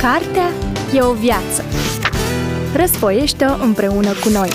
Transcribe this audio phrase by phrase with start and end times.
[0.00, 0.48] Cartea
[0.94, 1.64] e o viață.
[2.76, 4.48] Răsfoiește-o împreună cu noi.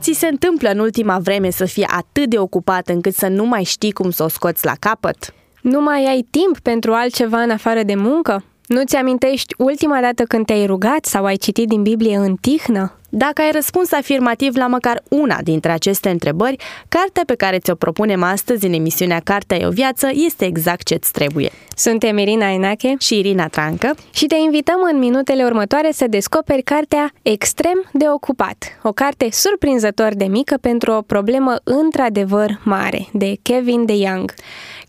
[0.00, 3.62] Ți se întâmplă în ultima vreme să fii atât de ocupat încât să nu mai
[3.62, 5.34] știi cum să o scoți la capăt?
[5.62, 8.44] Nu mai ai timp pentru altceva în afară de muncă?
[8.66, 12.96] Nu-ți amintești ultima dată când te-ai rugat sau ai citit din Biblie în tihnă?
[13.14, 16.56] Dacă ai răspuns afirmativ la măcar una dintre aceste întrebări,
[16.88, 21.12] cartea pe care ți-o propunem astăzi în emisiunea Cartea e o viață este exact ce-ți
[21.12, 21.50] trebuie.
[21.76, 27.12] Suntem Irina Enache și Irina Trancă și te invităm în minutele următoare să descoperi cartea
[27.22, 33.84] Extrem de ocupat, o carte surprinzător de mică pentru o problemă într-adevăr mare, de Kevin
[33.84, 34.34] DeYoung.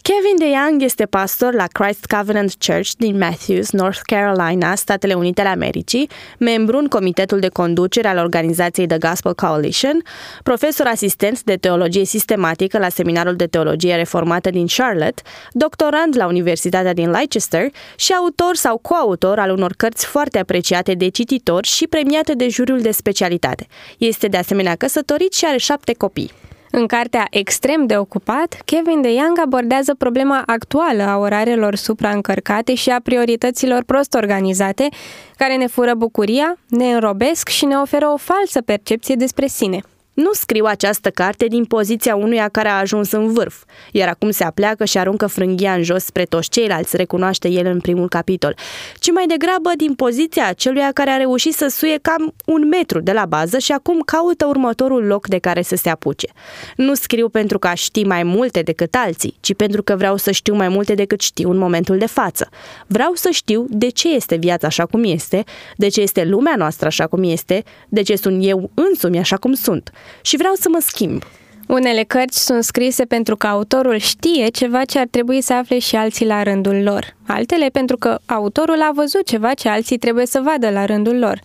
[0.03, 5.49] Kevin DeYoung este pastor la Christ Covenant Church din Matthews, North Carolina, Statele Unite ale
[5.49, 10.01] Americii, membru în comitetul de conducere al organizației The Gospel Coalition,
[10.43, 15.21] profesor asistent de teologie sistematică la Seminarul de Teologie Reformată din Charlotte,
[15.51, 21.07] doctorand la Universitatea din Leicester și autor sau coautor al unor cărți foarte apreciate de
[21.07, 23.67] cititori și premiate de juriul de specialitate.
[23.97, 26.42] Este de asemenea căsătorit și are șapte copii.
[26.75, 32.89] În cartea Extrem de ocupat, Kevin de Young abordează problema actuală a orarelor supraîncărcate și
[32.89, 34.89] a priorităților prost organizate,
[35.37, 39.79] care ne fură bucuria, ne înrobesc și ne oferă o falsă percepție despre sine.
[40.13, 44.43] Nu scriu această carte din poziția unuia care a ajuns în vârf, iar acum se
[44.43, 48.55] apleacă și aruncă frânghia în jos spre toți ceilalți, recunoaște el în primul capitol,
[48.99, 53.11] ci mai degrabă din poziția aceluia care a reușit să suie cam un metru de
[53.11, 56.27] la bază și acum caută următorul loc de care să se apuce.
[56.75, 60.55] Nu scriu pentru că ști mai multe decât alții, ci pentru că vreau să știu
[60.55, 62.49] mai multe decât știu în momentul de față.
[62.87, 65.43] Vreau să știu de ce este viața așa cum este,
[65.75, 69.53] de ce este lumea noastră așa cum este, de ce sunt eu însumi așa cum
[69.53, 69.91] sunt
[70.21, 71.23] și vreau să mă schimb.
[71.67, 75.95] Unele cărți sunt scrise pentru că autorul știe ceva ce ar trebui să afle și
[75.95, 77.15] alții la rândul lor.
[77.27, 81.39] Altele pentru că autorul a văzut ceva ce alții trebuie să vadă la rândul lor.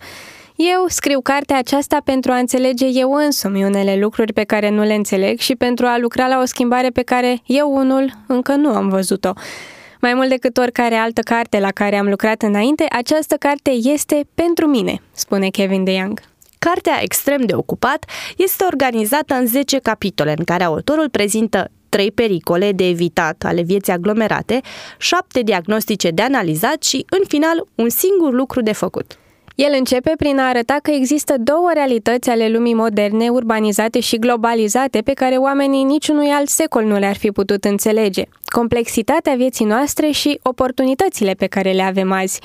[0.55, 4.93] Eu scriu cartea aceasta pentru a înțelege eu însumi unele lucruri pe care nu le
[4.93, 8.89] înțeleg și pentru a lucra la o schimbare pe care eu unul încă nu am
[8.89, 9.31] văzut-o.
[10.01, 14.67] Mai mult decât oricare altă carte la care am lucrat înainte, această carte este pentru
[14.67, 16.28] mine, spune Kevin DeYoung.
[16.59, 18.05] Cartea extrem de ocupat
[18.37, 23.93] este organizată în 10 capitole în care autorul prezintă trei pericole de evitat ale vieții
[23.93, 24.61] aglomerate,
[24.97, 29.17] șapte diagnostice de analizat și, în final, un singur lucru de făcut.
[29.55, 35.01] El începe prin a arăta că există două realități ale lumii moderne, urbanizate și globalizate,
[35.01, 38.23] pe care oamenii niciunui alt secol nu le-ar fi putut înțelege.
[38.45, 42.41] Complexitatea vieții noastre și oportunitățile pe care le avem azi.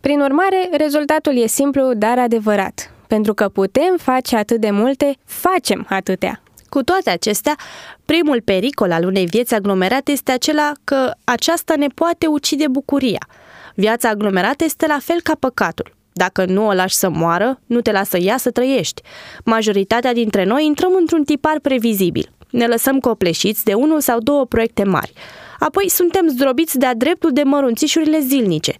[0.00, 2.92] Prin urmare, rezultatul e simplu, dar adevărat.
[3.08, 6.42] Pentru că putem face atât de multe, facem atâtea.
[6.68, 7.56] Cu toate acestea,
[8.04, 13.28] primul pericol al unei vieți aglomerate este acela că aceasta ne poate ucide bucuria.
[13.74, 15.96] Viața aglomerată este la fel ca păcatul.
[16.12, 19.02] Dacă nu o lași să moară, nu te lasă ea să trăiești.
[19.44, 22.30] Majoritatea dintre noi intrăm într-un tipar previzibil.
[22.50, 25.12] Ne lăsăm copleșiți de unul sau două proiecte mari.
[25.58, 28.74] Apoi suntem zdrobiți de-a dreptul de mărunțișurile zilnice.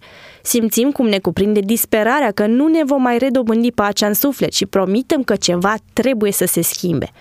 [0.49, 4.65] Simțim cum ne cuprinde disperarea că nu ne vom mai redobândi pacea în suflet și
[4.65, 7.11] promitem că ceva trebuie să se schimbe.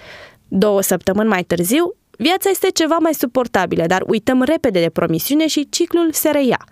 [0.48, 5.68] Două săptămâni mai târziu, viața este ceva mai suportabilă, dar uităm repede de promisiune și
[5.70, 6.64] ciclul se reia.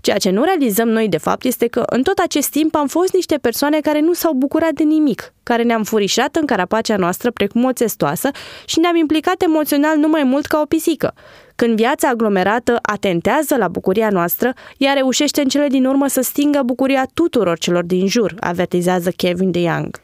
[0.00, 3.12] Ceea ce nu realizăm noi de fapt este că în tot acest timp am fost
[3.12, 7.64] niște persoane care nu s-au bucurat de nimic, care ne-am furișat în carapacea noastră precum
[7.64, 8.30] o testoasă
[8.64, 11.14] și ne-am implicat emoțional nu mai mult ca o pisică.
[11.54, 16.62] Când viața aglomerată atentează la bucuria noastră, ea reușește în cele din urmă să stingă
[16.64, 20.00] bucuria tuturor celor din jur, avertizează Kevin DeYoung.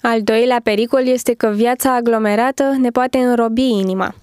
[0.00, 4.14] Al doilea pericol este că viața aglomerată ne poate înrobi inima.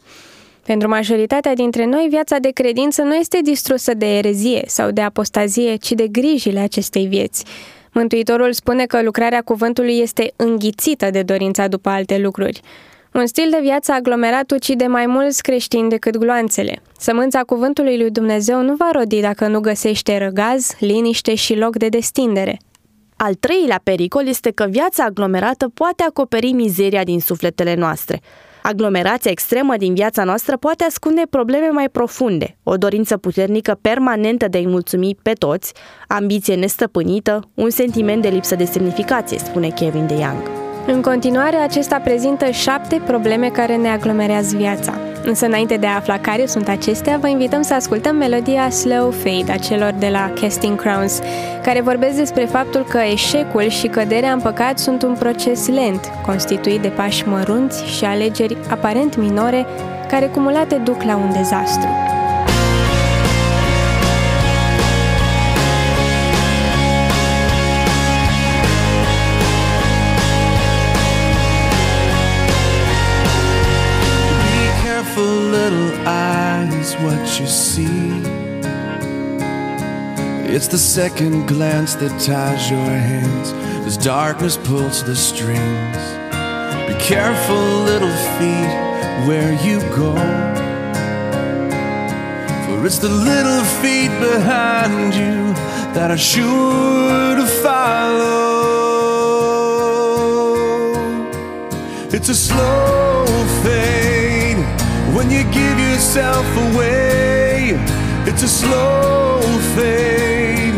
[0.66, 5.76] Pentru majoritatea dintre noi, viața de credință nu este distrusă de erezie sau de apostazie,
[5.76, 7.46] ci de grijile acestei vieți.
[7.94, 12.62] Mântuitorul spune că lucrarea cuvântului este înghițită de dorința după alte lucruri.
[13.14, 16.82] Un stil de viață aglomerat ucide mai mulți creștini decât gloanțele.
[16.98, 21.90] Sămânța cuvântului lui Dumnezeu nu va rodi dacă nu găsește răgaz, liniște și loc de
[21.90, 22.60] destindere.
[23.16, 28.22] Al treilea pericol este că viața aglomerată poate acoperi mizeria din sufletele noastre.
[28.62, 34.58] Aglomerația extremă din viața noastră poate ascunde probleme mai profunde, o dorință puternică permanentă de
[34.58, 35.74] a-i mulțumi pe toți,
[36.08, 40.61] ambiție nestăpânită, un sentiment de lipsă de semnificație, spune Kevin DeYoung.
[40.86, 44.94] În continuare, acesta prezintă șapte probleme care ne aglomerează viața.
[45.24, 49.52] Însă, înainte de a afla care sunt acestea, vă invităm să ascultăm melodia Slow Fade
[49.52, 51.20] a celor de la Casting Crowns,
[51.64, 56.82] care vorbesc despre faptul că eșecul și căderea în păcat sunt un proces lent, constituit
[56.82, 59.66] de pași mărunți și alegeri aparent minore,
[60.08, 61.88] care cumulate duc la un dezastru.
[77.12, 78.24] What you see.
[80.54, 83.52] It's the second glance that ties your hands
[83.86, 86.02] as darkness pulls the strings.
[86.88, 88.74] Be careful, little feet,
[89.28, 90.16] where you go.
[92.66, 95.54] For it's the little feet behind you
[95.96, 98.52] that are sure to follow.
[102.14, 103.26] It's a slow
[103.64, 104.21] fade
[105.22, 107.78] when you give yourself away.
[108.26, 109.40] It's a slow
[109.76, 110.74] fade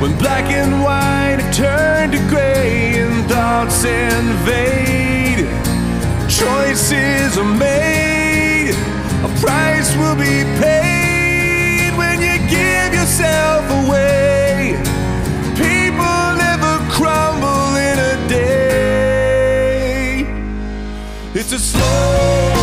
[0.00, 5.48] when black and white turn to gray and thoughts invade.
[6.30, 8.76] Choices are made,
[9.28, 14.78] a price will be paid when you give yourself away.
[15.56, 19.74] People never crumble in a day.
[21.34, 22.53] It's a slow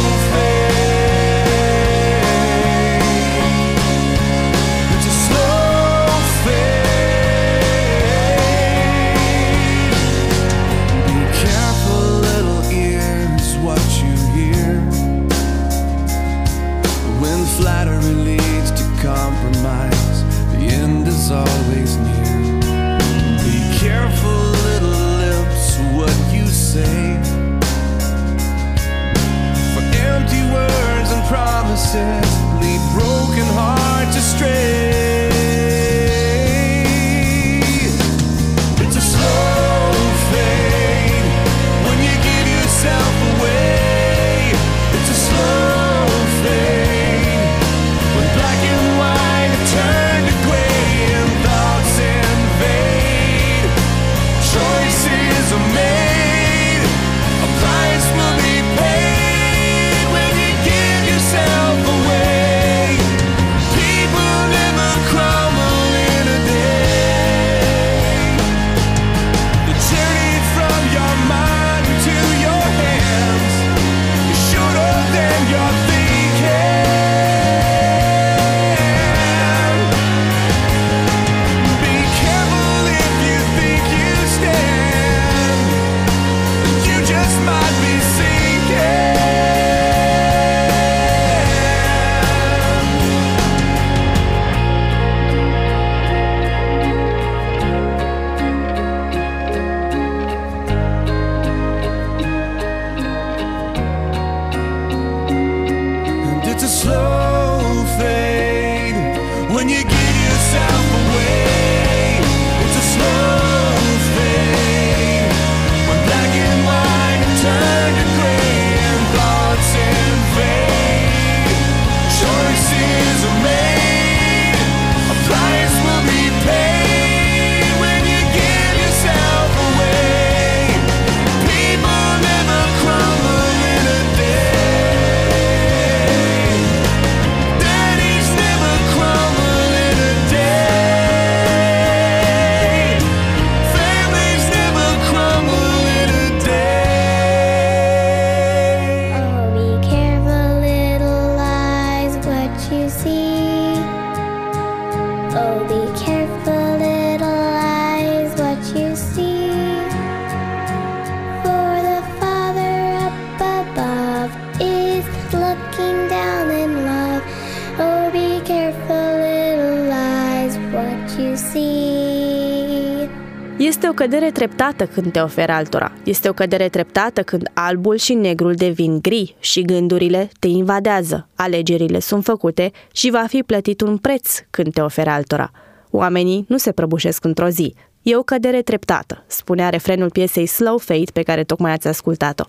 [173.58, 175.92] Este o cădere treptată când te oferi altora.
[176.04, 181.28] Este o cădere treptată când albul și negrul devin gri și gândurile te invadează.
[181.36, 185.52] Alegerile sunt făcute și va fi plătit un preț când te oferi altora.
[185.90, 187.76] Oamenii nu se prăbușesc într-o zi.
[188.02, 192.44] E o cădere treptată, spunea refrenul piesei Slow Fate pe care tocmai ați ascultat-o.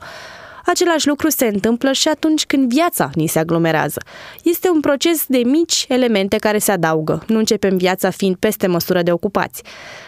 [0.67, 4.01] Același lucru se întâmplă și atunci când viața ni se aglomerează.
[4.43, 7.25] Este un proces de mici elemente care se adaugă.
[7.27, 9.63] Nu începem viața fiind peste măsură de ocupați.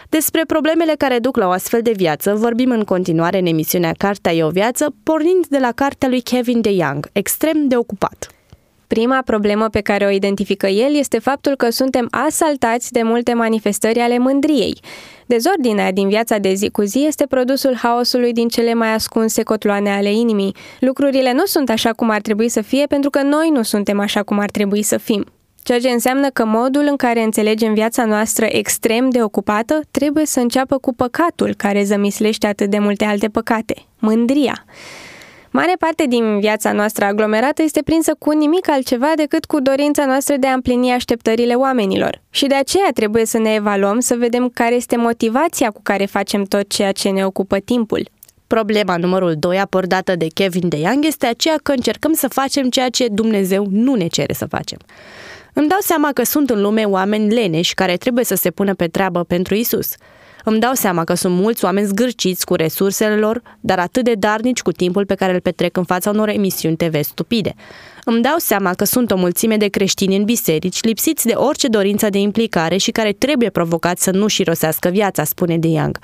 [0.09, 4.33] Despre problemele care duc la o astfel de viață vorbim în continuare în emisiunea Cartea
[4.33, 8.29] e o viață, pornind de la cartea lui Kevin de Young, Extrem de ocupat.
[8.87, 13.99] Prima problemă pe care o identifică el este faptul că suntem asaltați de multe manifestări
[13.99, 14.79] ale mândriei.
[15.25, 19.89] Dezordinea din viața de zi cu zi este produsul haosului din cele mai ascunse cotloane
[19.89, 20.55] ale inimii.
[20.79, 24.23] Lucrurile nu sunt așa cum ar trebui să fie pentru că noi nu suntem așa
[24.23, 25.25] cum ar trebui să fim.
[25.63, 30.39] Ceea ce înseamnă că modul în care înțelegem viața noastră extrem de ocupată trebuie să
[30.39, 34.65] înceapă cu păcatul care zămislește atât de multe alte păcate, mândria.
[35.55, 40.35] Mare parte din viața noastră aglomerată este prinsă cu nimic altceva decât cu dorința noastră
[40.37, 42.21] de a împlini așteptările oamenilor.
[42.29, 46.43] Și de aceea trebuie să ne evaluăm, să vedem care este motivația cu care facem
[46.43, 48.09] tot ceea ce ne ocupă timpul.
[48.47, 53.07] Problema numărul 2 abordată de Kevin DeYoung este aceea că încercăm să facem ceea ce
[53.07, 54.79] Dumnezeu nu ne cere să facem.
[55.53, 58.87] Îmi dau seama că sunt în lume oameni leneși care trebuie să se pună pe
[58.87, 59.95] treabă pentru Isus.
[60.47, 64.61] Îmi dau seama că sunt mulți oameni zgârciți cu resursele lor, dar atât de darnici
[64.61, 67.55] cu timpul pe care îl petrec în fața unor emisiuni TV stupide.
[68.03, 72.09] Îmi dau seama că sunt o mulțime de creștini în biserici, lipsiți de orice dorință
[72.09, 75.99] de implicare și care trebuie provocați să nu și rosească viața, spune De Young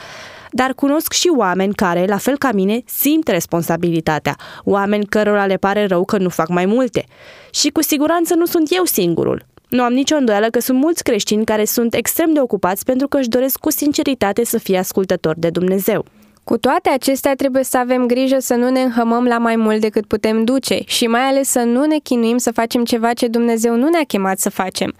[0.53, 5.86] dar cunosc și oameni care, la fel ca mine, simt responsabilitatea, oameni cărora le pare
[5.86, 7.05] rău că nu fac mai multe.
[7.51, 9.45] Și cu siguranță nu sunt eu singurul.
[9.72, 13.18] Nu am nicio îndoială că sunt mulți creștini care sunt extrem de ocupați pentru că
[13.18, 16.06] își doresc cu sinceritate să fie ascultători de Dumnezeu.
[16.44, 20.06] Cu toate acestea, trebuie să avem grijă să nu ne înhămăm la mai mult decât
[20.06, 23.90] putem duce și mai ales să nu ne chinuim să facem ceva ce Dumnezeu nu
[23.90, 24.94] ne-a chemat să facem.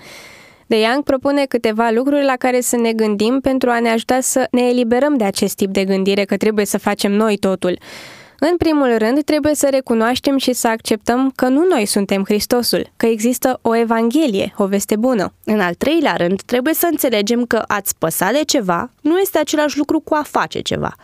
[0.68, 4.48] De Young propune câteva lucruri la care să ne gândim pentru a ne ajuta să
[4.52, 7.78] ne eliberăm de acest tip de gândire că trebuie să facem noi totul.
[8.50, 13.06] În primul rând, trebuie să recunoaștem și să acceptăm că nu noi suntem Hristosul, că
[13.06, 15.34] există o evanghelie, o veste bună.
[15.44, 19.78] În al treilea rând, trebuie să înțelegem că ați păsa de ceva nu este același
[19.78, 20.96] lucru cu a face ceva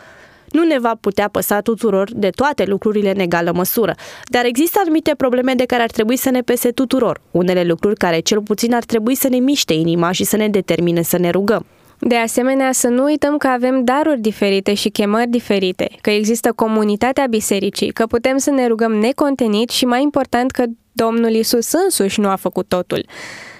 [0.50, 5.14] nu ne va putea păsa tuturor de toate lucrurile în egală măsură, dar există anumite
[5.16, 8.84] probleme de care ar trebui să ne pese tuturor, unele lucruri care cel puțin ar
[8.84, 11.66] trebui să ne miște inima și să ne determine să ne rugăm.
[12.00, 17.26] De asemenea, să nu uităm că avem daruri diferite și chemări diferite, că există comunitatea
[17.26, 22.28] bisericii, că putem să ne rugăm necontenit și, mai important, că Domnul Isus însuși nu
[22.28, 23.06] a făcut totul.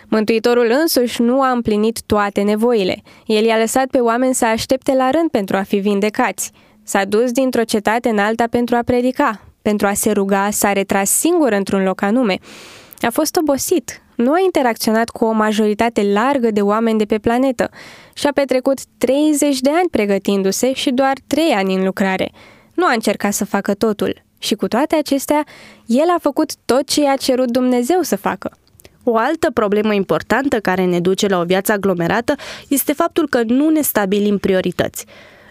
[0.08, 3.02] Mântuitorul însuși nu a împlinit toate nevoile.
[3.26, 6.50] El i-a lăsat pe oameni să aștepte la rând pentru a fi vindecați.
[6.82, 11.10] S-a dus dintr-o cetate în alta pentru a predica, pentru a se ruga, s-a retras
[11.10, 12.38] singur într-un loc anume.
[13.00, 17.70] A fost obosit, nu a interacționat cu o majoritate largă de oameni de pe planetă
[18.14, 22.30] și a petrecut 30 de ani pregătindu-se și doar 3 ani în lucrare.
[22.74, 24.22] Nu a încercat să facă totul.
[24.38, 25.44] Și cu toate acestea,
[25.86, 28.56] el a făcut tot ce i-a cerut Dumnezeu să facă.
[29.02, 32.34] O altă problemă importantă care ne duce la o viață aglomerată
[32.68, 35.04] este faptul că nu ne stabilim priorități.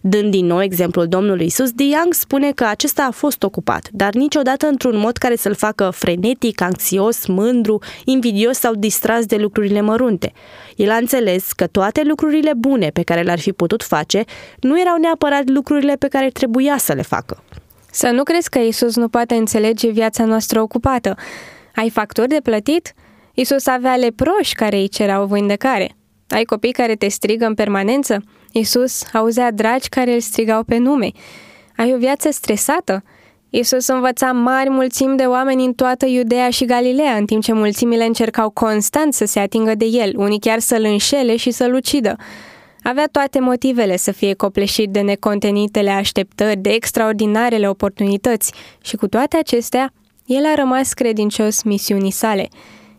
[0.10, 4.14] Dând din nou exemplul Domnului Isus, De Young spune că acesta a fost ocupat, dar
[4.14, 10.34] niciodată într-un mod care să-l facă frenetic, anxios, mândru, invidios sau distras de lucrurile mărunte.
[10.76, 14.24] El a înțeles că toate lucrurile bune pe care le-ar fi putut face
[14.60, 17.44] nu erau neapărat lucrurile pe care trebuia să le facă.
[17.92, 21.16] Să nu crezi că Isus nu poate înțelege viața noastră ocupată.
[21.76, 22.94] Ai facturi de plătit?
[23.34, 25.96] Isus avea leproși care îi cerau vindecare.
[26.30, 28.24] Ai copii care te strigă în permanență?
[28.52, 31.12] Isus auzea dragi care îl strigau pe nume.
[31.78, 33.04] Ai o viață stresată?
[33.50, 38.06] Isus învăța mari mulțimi de oameni în toată Iudea și Galileea, în timp ce mulțimile
[38.06, 42.16] încercau constant să se atingă de el, unii chiar să-l înșele și să-l ucidă.
[42.84, 49.38] Avea toate motivele să fie copleșit de necontenitele așteptări, de extraordinarele oportunități și cu toate
[49.38, 49.94] acestea,
[50.26, 52.48] el a rămas credincios misiunii sale.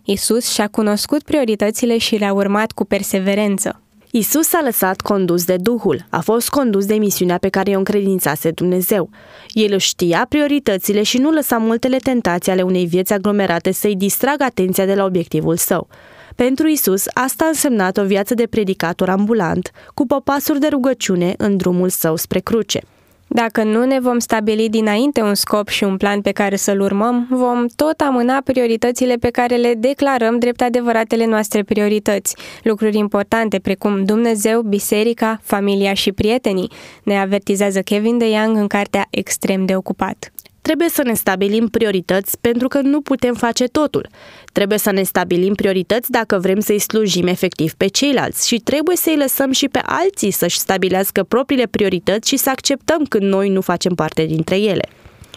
[0.05, 3.83] Isus și-a cunoscut prioritățile și le-a urmat cu perseverență.
[4.11, 8.51] Isus s-a lăsat condus de Duhul, a fost condus de misiunea pe care i-o încredințase
[8.51, 9.11] Dumnezeu.
[9.49, 14.45] El își știa prioritățile și nu lăsa multele tentații ale unei vieți aglomerate să-i distragă
[14.45, 15.89] atenția de la obiectivul său.
[16.35, 21.57] Pentru Isus, asta a însemnat o viață de predicator ambulant, cu popasuri de rugăciune în
[21.57, 22.83] drumul său spre cruce.
[23.29, 27.27] Dacă nu ne vom stabili dinainte un scop și un plan pe care să-l urmăm,
[27.31, 34.05] vom tot amâna prioritățile pe care le declarăm drept adevăratele noastre priorități, lucruri importante precum
[34.05, 36.71] Dumnezeu, biserica, familia și prietenii,
[37.03, 40.33] ne avertizează Kevin de Young în cartea Extrem de ocupat.
[40.69, 44.09] Trebuie să ne stabilim priorități pentru că nu putem face totul.
[44.53, 49.17] Trebuie să ne stabilim priorități dacă vrem să-i slujim efectiv pe ceilalți și trebuie să-i
[49.17, 53.95] lăsăm și pe alții să-și stabilească propriile priorități și să acceptăm când noi nu facem
[53.95, 54.89] parte dintre ele.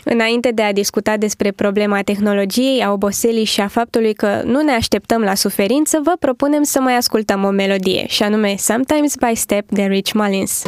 [0.03, 4.71] Înainte de a discuta despre problema tehnologiei, a oboselii și a faptului că nu ne
[4.71, 9.69] așteptăm la suferință, vă propunem să mai ascultăm o melodie, și anume Sometimes by Step
[9.69, 10.63] de Rich Mullins.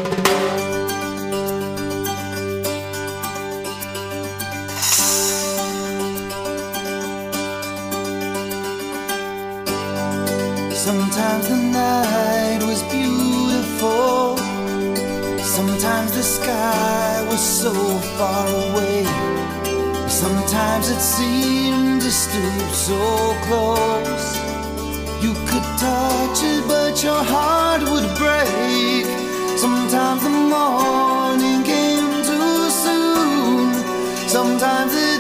[17.64, 17.72] So
[18.18, 19.06] far away.
[20.10, 23.00] Sometimes it seemed to stoop so
[23.46, 24.28] close.
[25.24, 29.06] You could touch it, but your heart would break.
[29.58, 33.72] Sometimes the morning came too soon.
[34.28, 35.13] Sometimes the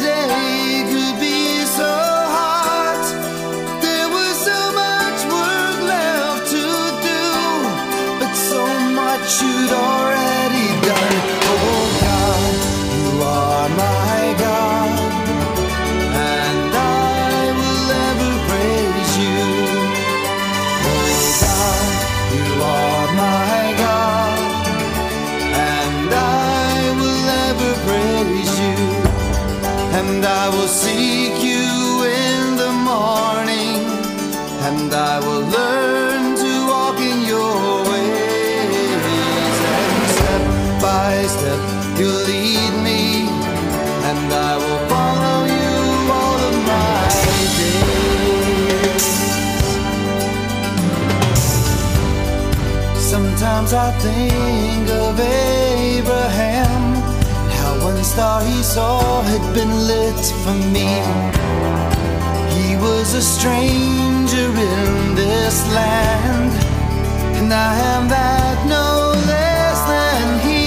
[67.83, 70.61] am that no less than he.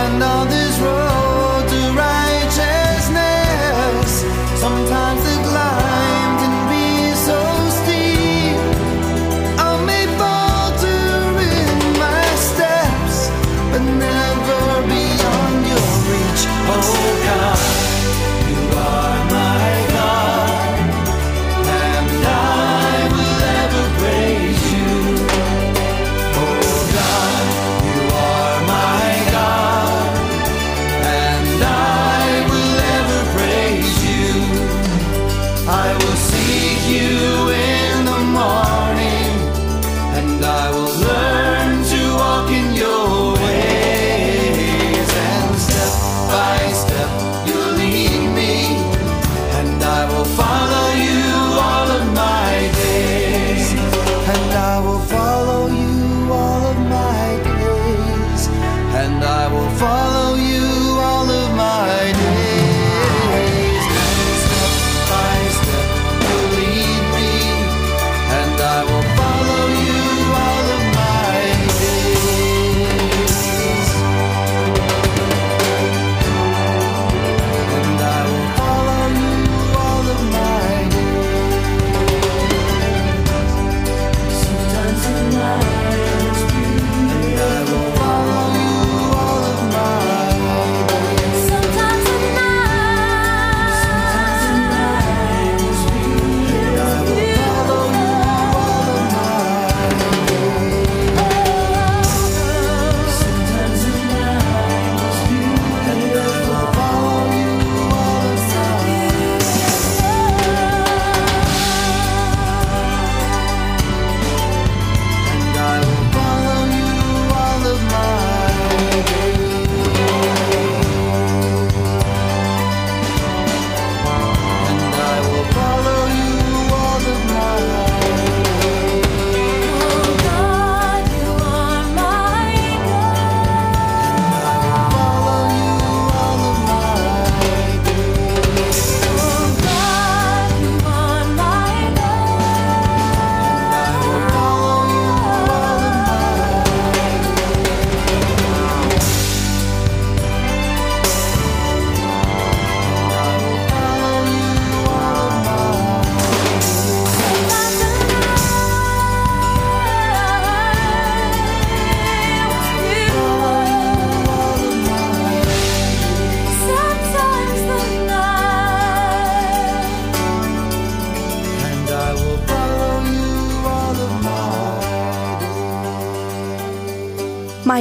[0.00, 0.45] And on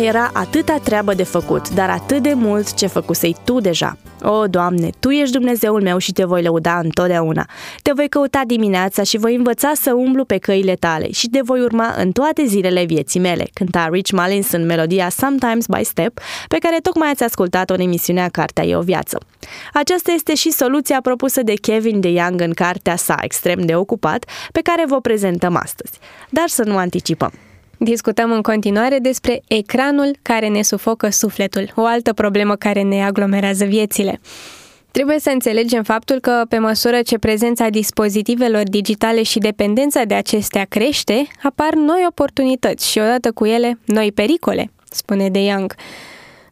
[0.06, 3.98] Mai era atâta treabă de făcut, dar atât de mult ce făcusei tu deja.
[4.22, 7.46] O, Doamne, Tu ești Dumnezeul meu și Te voi lăuda întotdeauna.
[7.82, 11.62] Te voi căuta dimineața și voi învăța să umblu pe căile Tale și Te voi
[11.62, 16.58] urma în toate zilele vieții mele, cânta Rich Mullins în melodia Sometimes by Step, pe
[16.58, 19.18] care tocmai ați ascultat-o în emisiunea Cartea e o viață.
[19.74, 24.26] Aceasta este și soluția propusă de Kevin de Young în cartea sa extrem de ocupat,
[24.52, 26.00] pe care vă prezentăm astăzi.
[26.30, 27.32] Dar să nu anticipăm.
[27.78, 33.66] Discutăm în continuare despre ecranul care ne sufocă sufletul, o altă problemă care ne aglomerează
[33.66, 34.20] viețile.
[34.92, 40.66] Trebuie să înțelegem faptul că, pe măsură ce prezența dispozitivelor digitale și dependența de acestea
[40.70, 45.76] crește, apar noi oportunități și odată cu ele noi pericole, spune De Young.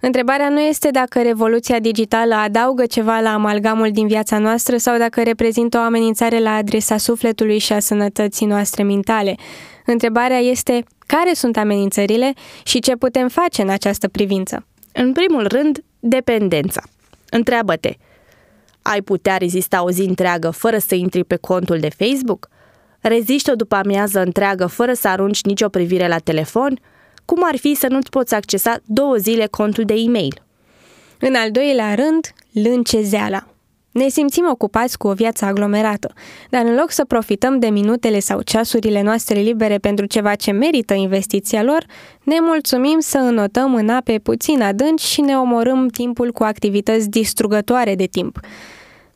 [0.05, 5.23] Întrebarea nu este dacă revoluția digitală adaugă ceva la amalgamul din viața noastră sau dacă
[5.23, 9.35] reprezintă o amenințare la adresa sufletului și a sănătății noastre mentale.
[9.85, 14.65] Întrebarea este care sunt amenințările și ce putem face în această privință.
[14.93, 16.81] În primul rând, dependența.
[17.29, 17.93] Întreabă-te,
[18.81, 22.49] ai putea rezista o zi întreagă fără să intri pe contul de Facebook?
[22.99, 26.79] Reziști o după amiază întreagă fără să arunci nicio privire la telefon?
[27.25, 30.41] Cum ar fi să nu-ți poți accesa două zile contul de e-mail?
[31.19, 33.47] În al doilea rând, lâncezeala.
[33.91, 36.13] Ne simțim ocupați cu o viață aglomerată,
[36.49, 40.93] dar în loc să profităm de minutele sau ceasurile noastre libere pentru ceva ce merită
[40.93, 41.85] investiția lor,
[42.23, 47.95] ne mulțumim să înotăm în ape puțin adânci și ne omorâm timpul cu activități distrugătoare
[47.95, 48.39] de timp.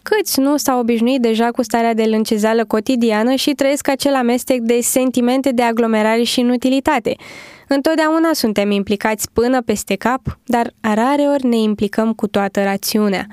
[0.01, 4.79] Câți nu s-au obișnuit deja cu starea de lâncezeală cotidiană și trăiesc acel amestec de
[4.81, 7.15] sentimente de aglomerare și inutilitate?
[7.67, 13.27] Întotdeauna suntem implicați până peste cap, dar rareori ne implicăm cu toată rațiunea.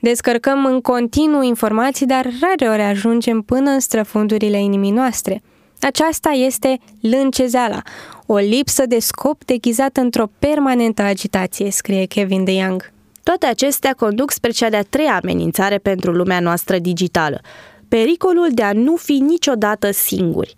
[0.00, 5.42] Descărcăm în continuu informații, dar rareori ajungem până în străfundurile inimii noastre.
[5.80, 7.82] Aceasta este lâncezeala,
[8.26, 12.92] o lipsă de scop deghizată într-o permanentă agitație, scrie Kevin de Young.
[13.22, 17.40] Toate acestea conduc spre cea de-a treia amenințare pentru lumea noastră digitală,
[17.88, 20.54] pericolul de a nu fi niciodată singuri.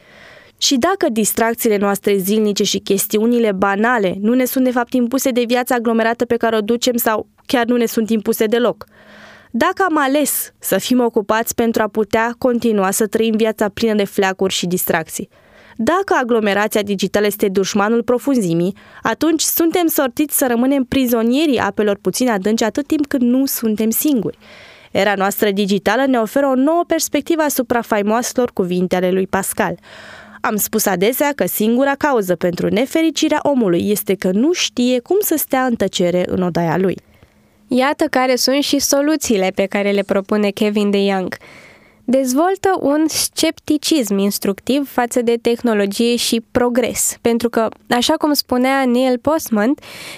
[0.65, 5.45] Și dacă distracțiile noastre zilnice și chestiunile banale nu ne sunt de fapt impuse de
[5.47, 8.85] viața aglomerată pe care o ducem sau chiar nu ne sunt impuse deloc.
[9.51, 14.05] Dacă am ales să fim ocupați pentru a putea continua să trăim viața plină de
[14.05, 15.29] fleacuri și distracții.
[15.77, 22.63] Dacă aglomerația digitală este dușmanul profunzimii, atunci suntem sortiți să rămânem prizonierii apelor puțin adânci
[22.63, 24.39] atât timp cât nu suntem singuri.
[24.91, 29.79] Era noastră digitală ne oferă o nouă perspectivă asupra faimoaselor cuvinte ale lui Pascal.
[30.47, 35.35] Am spus adesea că singura cauză pentru nefericirea omului este că nu știe cum să
[35.39, 36.97] stea în tăcere în odaia lui.
[37.69, 41.37] Iată care sunt și soluțiile pe care le propune Kevin de Young.
[42.05, 49.19] Dezvoltă un scepticism instructiv față de tehnologie și progres, pentru că, așa cum spunea Neil
[49.19, 49.75] Postman,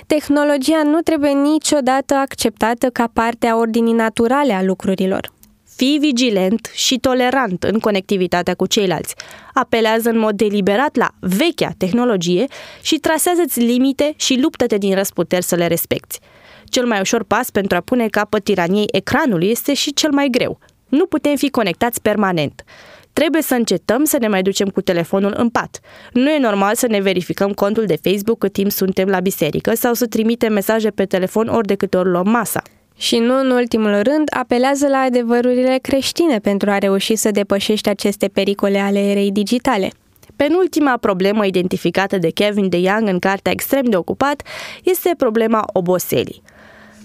[0.06, 5.34] tehnologia nu trebuie niciodată acceptată ca parte a ordinii naturale a lucrurilor.
[5.76, 9.14] Fii vigilent și tolerant în conectivitatea cu ceilalți.
[9.54, 12.46] Apelează în mod deliberat la vechea tehnologie
[12.82, 16.18] și trasează-ți limite și luptă-te din răsputeri să le respecti.
[16.64, 20.58] Cel mai ușor pas pentru a pune capăt tiraniei ecranului este și cel mai greu.
[20.88, 22.64] Nu putem fi conectați permanent.
[23.12, 25.80] Trebuie să încetăm să ne mai ducem cu telefonul în pat.
[26.12, 29.94] Nu e normal să ne verificăm contul de Facebook cât timp suntem la biserică sau
[29.94, 32.62] să trimitem mesaje pe telefon ori de câte ori luăm masa.
[32.96, 38.28] Și nu în ultimul rând, apelează la adevărurile creștine pentru a reuși să depășești aceste
[38.28, 39.90] pericole ale erei digitale.
[40.36, 44.42] Penultima problemă identificată de Kevin de Young în cartea Extrem de ocupat
[44.82, 46.42] este problema oboselii.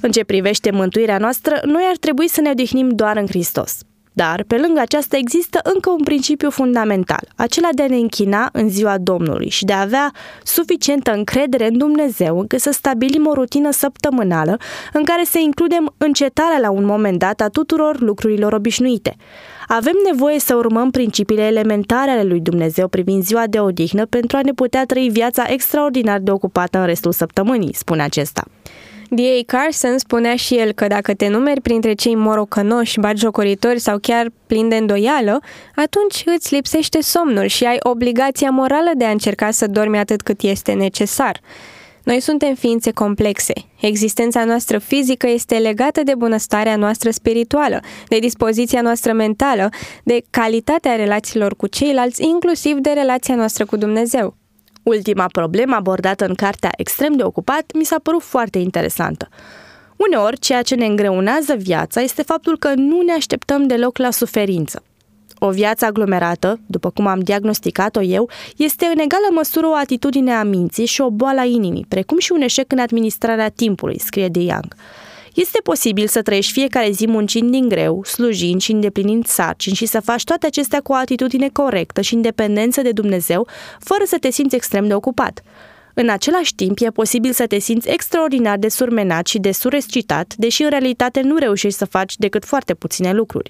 [0.02, 3.80] În ce privește mântuirea noastră, noi ar trebui să ne odihnim doar în Hristos.
[4.14, 8.70] Dar, pe lângă aceasta, există încă un principiu fundamental, acela de a ne închina în
[8.70, 10.12] ziua Domnului și de a avea
[10.44, 14.58] suficientă încredere în Dumnezeu încât să stabilim o rutină săptămânală
[14.94, 19.16] în care să includem încetarea la un moment dat a tuturor lucrurilor obișnuite.
[19.68, 24.42] Avem nevoie să urmăm principiile elementare ale lui Dumnezeu privind ziua de odihnă pentru a
[24.42, 28.44] ne putea trăi viața extraordinar de ocupată în restul săptămânii, spune acesta.
[29.14, 29.44] D.A.
[29.46, 34.70] Carson spunea și el că dacă te numeri printre cei morocănoși, batjocoritori sau chiar plini
[34.70, 35.40] de îndoială,
[35.76, 40.42] atunci îți lipsește somnul și ai obligația morală de a încerca să dormi atât cât
[40.42, 41.40] este necesar.
[42.04, 43.54] Noi suntem ființe complexe.
[43.82, 49.70] Existența noastră fizică este legată de bunăstarea noastră spirituală, de dispoziția noastră mentală,
[50.04, 54.41] de calitatea relațiilor cu ceilalți, inclusiv de relația noastră cu Dumnezeu.
[54.84, 59.30] Ultima problemă abordată în cartea Extrem de ocupat mi s-a părut foarte interesantă.
[59.96, 64.84] Uneori, ceea ce ne îngreunează viața este faptul că nu ne așteptăm deloc la suferință.
[65.40, 70.44] O viață aglomerată, după cum am diagnosticat-o eu, este în egală măsură o atitudine a
[70.44, 74.40] minții și o boală a inimii, precum și un eșec în administrarea timpului, scrie de
[74.40, 74.76] Young.
[75.34, 80.00] Este posibil să trăiești fiecare zi muncind din greu, slujind și îndeplinind sarcini și să
[80.00, 83.48] faci toate acestea cu o atitudine corectă și independență de Dumnezeu,
[83.80, 85.42] fără să te simți extrem de ocupat.
[85.94, 90.64] În același timp, e posibil să te simți extraordinar de surmenat și de surescitat, deși
[90.64, 93.50] în realitate nu reușești să faci decât foarte puține lucruri.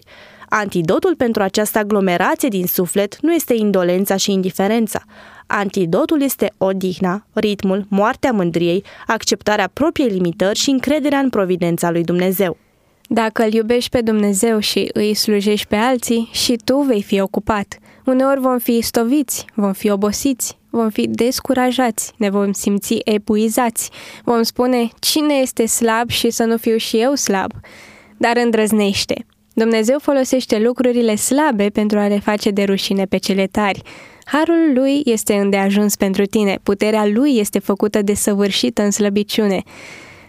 [0.50, 5.02] Antidotul pentru această aglomerație din suflet nu este indolența și indiferența.
[5.54, 12.58] Antidotul este odihna, ritmul, moartea mândriei, acceptarea propriei limitări și încrederea în providența lui Dumnezeu.
[13.10, 17.78] Dacă îl iubești pe Dumnezeu și îi slujești pe alții, și tu vei fi ocupat.
[18.06, 23.90] Uneori vom fi stoviți, vom fi obosiți, vom fi descurajați, ne vom simți epuizați,
[24.24, 27.52] vom spune cine este slab și să nu fiu și eu slab.
[28.18, 29.26] Dar îndrăznește.
[29.54, 33.82] Dumnezeu folosește lucrurile slabe pentru a le face de rușine pe cele tari.
[34.32, 39.64] Harul lui este îndeajuns pentru tine, puterea lui este făcută de săvârșită în slăbiciune.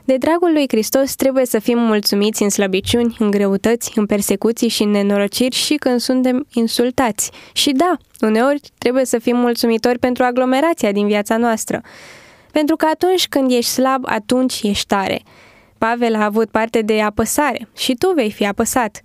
[0.05, 4.83] De dragul lui Hristos trebuie să fim mulțumiți în slăbiciuni, în greutăți, în persecuții și
[4.83, 7.31] în nenorociri și când suntem insultați.
[7.53, 11.81] Și da, uneori trebuie să fim mulțumitori pentru aglomerația din viața noastră.
[12.53, 15.23] Pentru că atunci când ești slab, atunci ești tare.
[15.79, 19.01] Pavel a avut parte de apăsare și tu vei fi apăsat.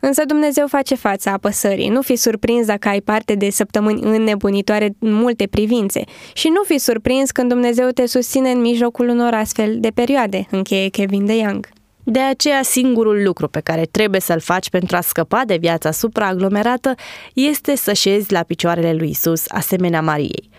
[0.00, 1.88] Însă Dumnezeu face fața apăsării.
[1.88, 6.78] Nu fi surprins dacă ai parte de săptămâni înnebunitoare în multe privințe și nu fi
[6.78, 11.68] surprins când Dumnezeu te susține în mijlocul unor astfel de perioade, încheie Kevin de Young.
[12.04, 16.94] De aceea, singurul lucru pe care trebuie să-l faci pentru a scăpa de viața supraaglomerată
[17.34, 20.50] este să șezi la picioarele lui Isus, asemenea Mariei.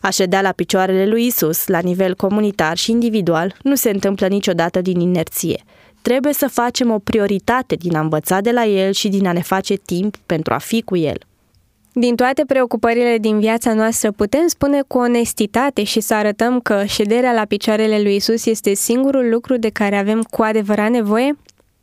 [0.00, 4.80] A ședea la picioarele lui Isus, la nivel comunitar și individual, nu se întâmplă niciodată
[4.80, 5.62] din inerție.
[6.02, 9.42] Trebuie să facem o prioritate din a învăța de la El și din a ne
[9.42, 11.18] face timp pentru a fi cu El.
[11.92, 17.32] Din toate preocupările din viața noastră putem spune cu onestitate și să arătăm că șederea
[17.32, 21.36] la picioarele lui Isus este singurul lucru de care avem cu adevărat nevoie?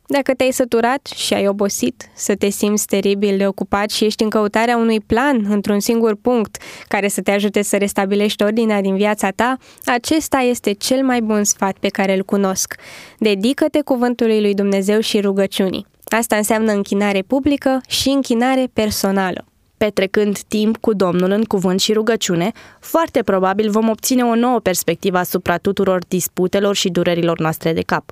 [0.08, 4.28] Dacă te-ai săturat și ai obosit, să te simți teribil de ocupat și ești în
[4.28, 6.56] căutarea unui plan într-un singur punct
[6.88, 11.44] care să te ajute să restabilești ordinea din viața ta, acesta este cel mai bun
[11.44, 12.74] sfat pe care îl cunosc.
[13.18, 15.86] Dedică-te cuvântului lui Dumnezeu și rugăciunii.
[16.04, 19.44] Asta înseamnă închinare publică și închinare personală.
[19.76, 25.18] Petrecând timp cu Domnul în cuvânt și rugăciune, foarte probabil vom obține o nouă perspectivă
[25.18, 28.10] asupra tuturor disputelor și durerilor noastre de cap.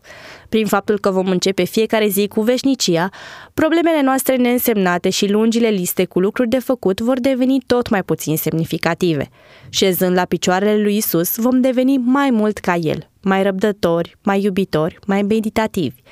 [0.49, 3.11] Prin faptul că vom începe fiecare zi cu veșnicia,
[3.55, 8.37] problemele noastre neînsemnate și lungile liste cu lucruri de făcut vor deveni tot mai puțin
[8.37, 9.29] semnificative.
[9.69, 14.99] Șezând la picioarele lui Isus, vom deveni mai mult ca El, mai răbdători, mai iubitori,
[15.07, 16.03] mai meditativi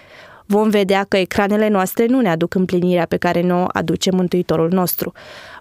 [0.53, 4.69] vom vedea că ecranele noastre nu ne aduc împlinirea pe care ne o aduce Mântuitorul
[4.73, 5.12] nostru.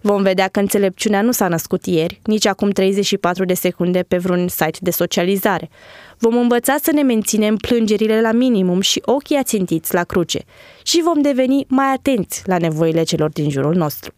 [0.01, 4.47] Vom vedea că înțelepciunea nu s-a născut ieri, nici acum 34 de secunde pe vreun
[4.47, 5.69] site de socializare.
[6.17, 10.39] Vom învăța să ne menținem plângerile la minimum și ochii ațintiți la cruce
[10.84, 14.13] și vom deveni mai atenți la nevoile celor din jurul nostru.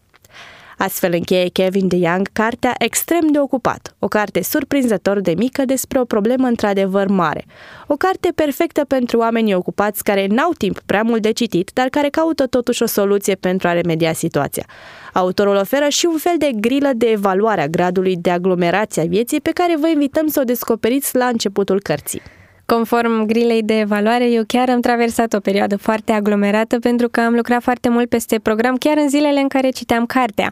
[0.78, 6.00] Astfel încheie Kevin de Young cartea Extrem de ocupat, o carte surprinzător de mică despre
[6.00, 7.46] o problemă într-adevăr mare.
[7.88, 12.10] O carte perfectă pentru oamenii ocupați care n-au timp prea mult de citit, dar care
[12.10, 14.66] caută totuși o soluție pentru a remedia situația.
[15.14, 19.42] Autorul oferă și un fel de grilă de evaluare a gradului de aglomerație a vieții
[19.42, 22.22] pe care vă invităm să o descoperiți la începutul cărții.
[22.66, 27.34] Conform grilei de evaluare, eu chiar am traversat o perioadă foarte aglomerată pentru că am
[27.34, 30.52] lucrat foarte mult peste program chiar în zilele în care citeam cartea.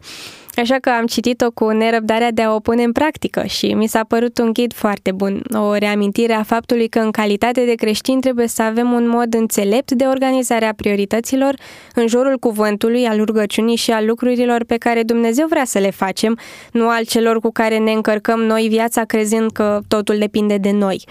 [0.55, 4.03] Așa că am citit-o cu nerăbdarea de a o pune în practică și mi s-a
[4.07, 8.47] părut un ghid foarte bun, o reamintire a faptului că în calitate de creștin trebuie
[8.47, 11.55] să avem un mod înțelept de organizare a priorităților
[11.95, 16.37] în jurul cuvântului, al rugăciunii și al lucrurilor pe care Dumnezeu vrea să le facem,
[16.71, 21.03] nu al celor cu care ne încărcăm noi viața crezând că totul depinde de noi.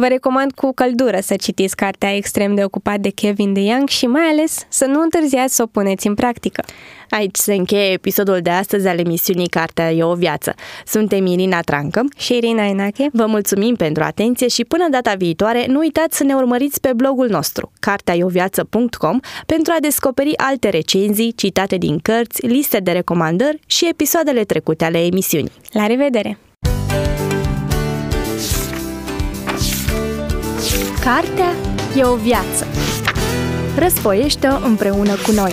[0.00, 4.06] Vă recomand cu căldură să citiți cartea Extrem de ocupat de Kevin de Young și
[4.06, 6.64] mai ales să nu întârziați să o puneți în practică.
[7.10, 10.54] Aici se încheie episodul de astăzi al emisiunii Cartea e o viață.
[10.86, 13.08] Suntem Irina Trancă și Irina Enache.
[13.12, 17.28] Vă mulțumim pentru atenție și până data viitoare nu uitați să ne urmăriți pe blogul
[17.28, 24.44] nostru carteaioviață.com pentru a descoperi alte recenzii, citate din cărți, liste de recomandări și episoadele
[24.44, 25.52] trecute ale emisiunii.
[25.72, 26.38] La revedere!
[31.14, 31.52] Cartea
[31.96, 32.66] e o viață.
[33.78, 35.52] Răsfoiește împreună cu noi.